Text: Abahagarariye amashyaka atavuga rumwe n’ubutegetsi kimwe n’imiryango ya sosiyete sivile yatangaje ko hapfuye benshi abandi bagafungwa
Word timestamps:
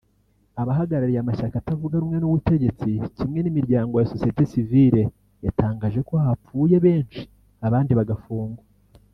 Abahagarariye 0.61 1.19
amashyaka 1.21 1.55
atavuga 1.57 1.95
rumwe 2.01 2.17
n’ubutegetsi 2.19 2.89
kimwe 3.17 3.39
n’imiryango 3.41 3.93
ya 3.97 4.09
sosiyete 4.11 4.41
sivile 4.51 5.01
yatangaje 5.45 5.99
ko 6.09 6.13
hapfuye 6.25 6.75
benshi 6.85 7.21
abandi 7.67 7.93
bagafungwa 7.99 8.63